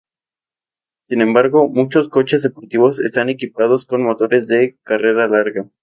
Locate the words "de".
4.47-4.79